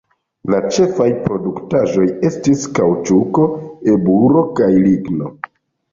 [0.51, 3.45] La ĉefaj produktaĵoj estis kaŭĉuko,
[3.97, 5.35] eburo kaj ligno.